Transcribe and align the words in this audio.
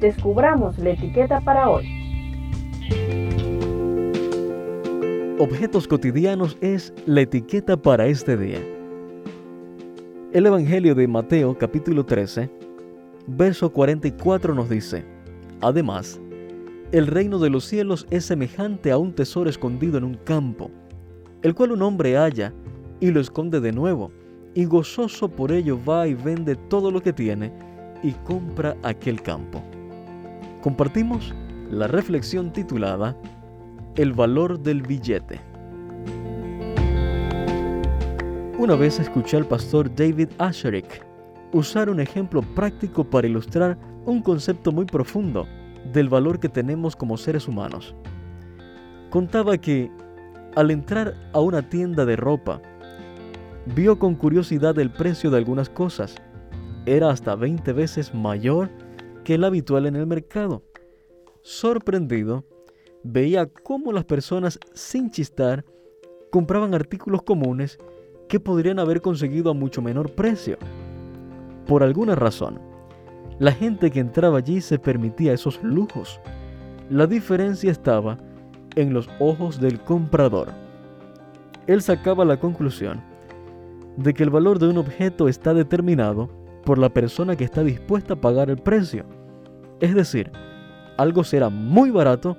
descubramos 0.00 0.78
la 0.78 0.90
etiqueta 0.90 1.40
para 1.40 1.70
hoy. 1.70 1.86
Objetos 5.38 5.88
cotidianos 5.88 6.56
es 6.60 6.92
la 7.06 7.22
etiqueta 7.22 7.76
para 7.76 8.06
este 8.06 8.36
día. 8.36 8.60
El 10.32 10.46
Evangelio 10.46 10.94
de 10.94 11.08
Mateo 11.08 11.56
capítulo 11.58 12.04
13, 12.04 12.50
verso 13.26 13.72
44 13.72 14.54
nos 14.54 14.68
dice, 14.68 15.04
Además, 15.60 16.20
el 16.92 17.06
reino 17.06 17.38
de 17.38 17.50
los 17.50 17.64
cielos 17.64 18.06
es 18.10 18.24
semejante 18.24 18.90
a 18.90 18.98
un 18.98 19.12
tesoro 19.12 19.50
escondido 19.50 19.98
en 19.98 20.04
un 20.04 20.14
campo, 20.14 20.70
el 21.42 21.54
cual 21.54 21.72
un 21.72 21.82
hombre 21.82 22.16
halla 22.16 22.52
y 23.00 23.10
lo 23.10 23.20
esconde 23.20 23.60
de 23.60 23.72
nuevo, 23.72 24.12
y 24.54 24.64
gozoso 24.66 25.28
por 25.28 25.50
ello 25.50 25.78
va 25.84 26.06
y 26.06 26.14
vende 26.14 26.54
todo 26.54 26.90
lo 26.90 27.02
que 27.02 27.12
tiene 27.12 27.52
y 28.02 28.12
compra 28.12 28.76
aquel 28.82 29.20
campo. 29.22 29.62
Compartimos 30.64 31.34
la 31.70 31.88
reflexión 31.88 32.50
titulada 32.50 33.14
El 33.96 34.14
valor 34.14 34.58
del 34.58 34.80
billete. 34.80 35.38
Una 38.58 38.74
vez 38.74 38.98
escuché 38.98 39.36
al 39.36 39.44
pastor 39.44 39.94
David 39.94 40.30
Asherick 40.38 41.04
usar 41.52 41.90
un 41.90 42.00
ejemplo 42.00 42.40
práctico 42.40 43.04
para 43.04 43.26
ilustrar 43.26 43.76
un 44.06 44.22
concepto 44.22 44.72
muy 44.72 44.86
profundo 44.86 45.46
del 45.92 46.08
valor 46.08 46.40
que 46.40 46.48
tenemos 46.48 46.96
como 46.96 47.18
seres 47.18 47.46
humanos. 47.46 47.94
Contaba 49.10 49.58
que, 49.58 49.90
al 50.56 50.70
entrar 50.70 51.12
a 51.34 51.40
una 51.40 51.68
tienda 51.68 52.06
de 52.06 52.16
ropa, 52.16 52.62
vio 53.66 53.98
con 53.98 54.14
curiosidad 54.14 54.78
el 54.78 54.88
precio 54.88 55.30
de 55.30 55.36
algunas 55.36 55.68
cosas. 55.68 56.14
Era 56.86 57.10
hasta 57.10 57.34
20 57.34 57.70
veces 57.74 58.14
mayor 58.14 58.70
que 59.24 59.34
el 59.34 59.44
habitual 59.44 59.86
en 59.86 59.96
el 59.96 60.06
mercado. 60.06 60.62
Sorprendido, 61.42 62.44
veía 63.02 63.46
cómo 63.46 63.92
las 63.92 64.04
personas 64.04 64.58
sin 64.74 65.10
chistar 65.10 65.64
compraban 66.30 66.74
artículos 66.74 67.22
comunes 67.22 67.78
que 68.28 68.40
podrían 68.40 68.78
haber 68.78 69.00
conseguido 69.00 69.50
a 69.50 69.54
mucho 69.54 69.82
menor 69.82 70.12
precio. 70.12 70.58
Por 71.66 71.82
alguna 71.82 72.14
razón, 72.14 72.60
la 73.38 73.52
gente 73.52 73.90
que 73.90 74.00
entraba 74.00 74.38
allí 74.38 74.60
se 74.60 74.78
permitía 74.78 75.32
esos 75.32 75.62
lujos. 75.62 76.20
La 76.90 77.06
diferencia 77.06 77.70
estaba 77.70 78.18
en 78.76 78.92
los 78.92 79.08
ojos 79.18 79.60
del 79.60 79.80
comprador. 79.80 80.48
Él 81.66 81.82
sacaba 81.82 82.24
la 82.24 82.38
conclusión 82.38 83.02
de 83.96 84.12
que 84.12 84.22
el 84.22 84.30
valor 84.30 84.58
de 84.58 84.68
un 84.68 84.78
objeto 84.78 85.28
está 85.28 85.54
determinado 85.54 86.28
por 86.64 86.78
la 86.78 86.88
persona 86.88 87.36
que 87.36 87.44
está 87.44 87.62
dispuesta 87.62 88.14
a 88.14 88.20
pagar 88.20 88.50
el 88.50 88.58
precio. 88.58 89.04
Es 89.80 89.94
decir, 89.94 90.30
algo 90.96 91.24
será 91.24 91.50
muy 91.50 91.90
barato 91.90 92.36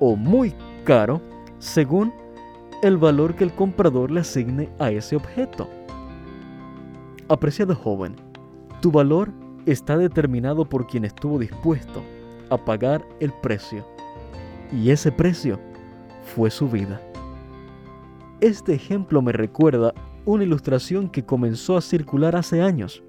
o 0.00 0.16
muy 0.16 0.54
caro 0.84 1.20
según 1.58 2.12
el 2.82 2.98
valor 2.98 3.34
que 3.34 3.44
el 3.44 3.52
comprador 3.52 4.10
le 4.10 4.20
asigne 4.20 4.68
a 4.78 4.90
ese 4.90 5.16
objeto. 5.16 5.68
Apreciado 7.28 7.74
joven, 7.74 8.16
tu 8.80 8.90
valor 8.90 9.30
está 9.64 9.96
determinado 9.96 10.66
por 10.66 10.86
quien 10.86 11.04
estuvo 11.04 11.38
dispuesto 11.38 12.02
a 12.50 12.58
pagar 12.58 13.02
el 13.20 13.32
precio. 13.32 13.86
Y 14.70 14.90
ese 14.90 15.10
precio 15.10 15.58
fue 16.34 16.50
su 16.50 16.68
vida. 16.68 17.00
Este 18.40 18.74
ejemplo 18.74 19.22
me 19.22 19.32
recuerda 19.32 19.94
una 20.26 20.44
ilustración 20.44 21.08
que 21.08 21.24
comenzó 21.24 21.76
a 21.76 21.80
circular 21.80 22.36
hace 22.36 22.60
años. 22.60 23.02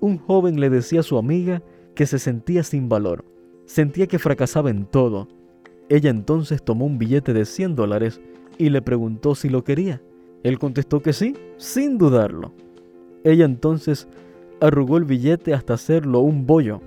Un 0.00 0.18
joven 0.18 0.60
le 0.60 0.70
decía 0.70 1.00
a 1.00 1.04
su 1.04 1.18
amiga 1.18 1.62
que 1.94 2.06
se 2.06 2.18
sentía 2.18 2.62
sin 2.62 2.88
valor, 2.88 3.24
sentía 3.66 4.06
que 4.06 4.18
fracasaba 4.18 4.70
en 4.70 4.84
todo. 4.84 5.28
Ella 5.88 6.10
entonces 6.10 6.62
tomó 6.62 6.86
un 6.86 6.98
billete 6.98 7.32
de 7.32 7.44
100 7.44 7.74
dólares 7.74 8.20
y 8.58 8.70
le 8.70 8.82
preguntó 8.82 9.34
si 9.34 9.48
lo 9.48 9.64
quería. 9.64 10.00
Él 10.44 10.58
contestó 10.58 11.00
que 11.00 11.12
sí, 11.12 11.34
sin 11.56 11.98
dudarlo. 11.98 12.52
Ella 13.24 13.44
entonces 13.44 14.06
arrugó 14.60 14.98
el 14.98 15.04
billete 15.04 15.54
hasta 15.54 15.74
hacerlo 15.74 16.20
un 16.20 16.46
bollo. 16.46 16.80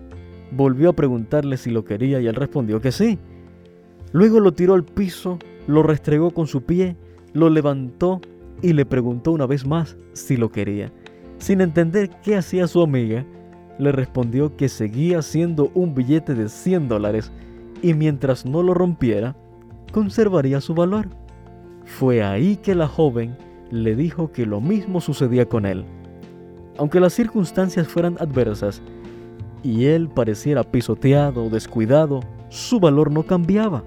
Volvió 0.52 0.90
a 0.90 0.96
preguntarle 0.96 1.58
si 1.58 1.70
lo 1.70 1.84
quería 1.84 2.22
y 2.22 2.28
él 2.28 2.36
respondió 2.36 2.80
que 2.80 2.92
sí. 2.92 3.20
Luego 4.14 4.40
lo 4.40 4.54
tiró 4.54 4.74
al 4.74 4.84
piso, 4.84 5.40
lo 5.68 5.84
restregó 5.84 6.32
con 6.32 6.48
su 6.48 6.64
pie, 6.64 6.96
lo 7.34 7.50
levantó 7.50 8.22
y 8.62 8.74
le 8.74 8.86
preguntó 8.86 9.32
una 9.32 9.46
vez 9.46 9.66
más 9.66 9.98
si 10.14 10.38
lo 10.38 10.50
quería. 10.50 10.92
Sin 11.42 11.60
entender 11.60 12.12
qué 12.22 12.38
hacía 12.38 12.68
su 12.68 12.84
amiga, 12.84 13.26
le 13.80 13.92
respondió 13.92 14.56
que 14.56 14.70
seguía 14.70 15.24
siendo 15.24 15.72
un 15.74 15.96
billete 15.96 16.36
de 16.36 16.48
100 16.48 16.88
dólares 16.88 17.32
y 17.82 17.96
mientras 17.96 18.46
no 18.46 18.62
lo 18.62 18.76
rompiera, 18.76 19.36
conservaría 19.92 20.62
su 20.62 20.76
valor. 20.76 21.08
Fue 21.84 22.22
ahí 22.22 22.58
que 22.58 22.76
la 22.76 22.88
joven 22.88 23.36
le 23.72 23.96
dijo 23.96 24.32
que 24.32 24.46
lo 24.46 24.62
mismo 24.62 25.02
sucedía 25.02 25.48
con 25.48 25.66
él. 25.66 25.84
Aunque 26.78 27.00
las 27.00 27.14
circunstancias 27.14 27.88
fueran 27.88 28.18
adversas 28.20 28.80
y 29.64 29.86
él 29.86 30.10
pareciera 30.10 30.64
pisoteado 30.64 31.46
o 31.46 31.50
descuidado, 31.50 32.20
su 32.50 32.80
valor 32.80 33.10
no 33.10 33.24
cambiaba. 33.24 33.84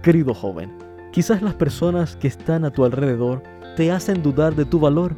Querido 0.00 0.32
joven, 0.32 0.70
quizás 1.10 1.42
las 1.42 1.54
personas 1.54 2.14
que 2.14 2.28
están 2.28 2.64
a 2.64 2.70
tu 2.70 2.84
alrededor 2.84 3.42
te 3.74 3.90
hacen 3.90 4.22
dudar 4.22 4.54
de 4.54 4.64
tu 4.64 4.78
valor. 4.78 5.16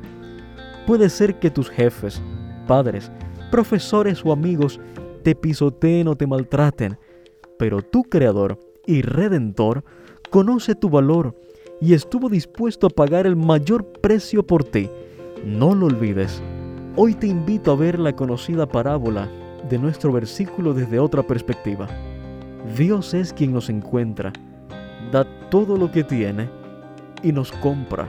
Puede 0.87 1.09
ser 1.09 1.39
que 1.39 1.51
tus 1.51 1.71
jefes, 1.71 2.21
padres, 2.67 3.11
profesores 3.51 4.25
o 4.25 4.33
amigos 4.33 4.81
te 5.23 5.35
pisoteen 5.35 6.09
o 6.09 6.17
te 6.17 6.27
maltraten, 6.27 6.99
pero 7.59 7.83
tu 7.83 8.03
Creador 8.05 8.59
y 8.87 9.03
Redentor 9.03 9.85
conoce 10.31 10.75
tu 10.75 10.91
valor 10.91 11.37
y 11.81 11.95
estuvo 11.95 12.29
dispuesto 12.29 12.87
a 12.89 12.91
pagar 12.91 13.27
el 13.27 13.37
mayor 13.37 13.85
precio 14.01 14.47
por 14.47 14.65
ti 14.65 14.89
no 15.45 15.75
lo 15.75 15.87
olvides. 15.87 16.41
Hoy 16.97 17.15
te 17.15 17.27
invito 17.27 17.73
a 17.73 17.77
ver 17.77 17.99
la 17.99 18.15
conocida 18.15 18.67
parábola 18.67 19.29
de 19.69 19.79
nuestro 19.79 20.13
versículo 20.13 20.75
desde 20.75 20.99
otra 20.99 21.23
perspectiva. 21.23 21.89
Dios 22.77 23.15
es 23.15 23.33
quien 23.33 23.53
nos 23.53 23.69
encuentra, 23.69 24.33
da 25.11 25.27
todo 25.51 25.77
lo 25.77 25.91
que 25.91 26.05
tiene 26.05 26.49
y 27.23 27.33
nos 27.33 27.51
compra. 27.53 28.09